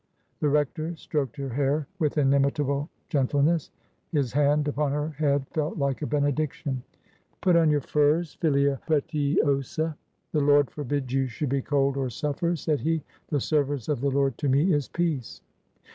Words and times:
The 0.39 0.49
rector 0.49 0.95
stroked 0.95 1.37
her 1.37 1.49
hair 1.49 1.85
with 1.99 2.17
inimitable 2.17 2.89
gentleness. 3.07 3.69
His 4.11 4.33
hand 4.33 4.67
upon 4.67 4.91
her 4.93 5.09
head 5.09 5.45
felt 5.49 5.77
like 5.77 6.01
a 6.01 6.07
benediction. 6.07 6.81
*' 7.09 7.41
Put 7.43 7.55
on 7.55 7.69
your 7.69 7.81
i\irs, 7.81 8.35
filia 8.37 8.81
pretiosa. 8.87 9.95
The 10.31 10.41
Lord 10.41 10.71
forbid 10.71 11.11
you 11.11 11.27
should 11.27 11.49
be 11.49 11.61
cold 11.61 11.97
or 11.97 12.09
suffer," 12.09 12.55
said 12.55 12.79
he." 12.81 13.03
The 13.29 13.39
service 13.39 13.87
of 13.87 14.01
the 14.01 14.09
Lord 14.09 14.39
to 14.39 14.49
me 14.49 14.73
is 14.73 14.87
peace." 14.87 15.43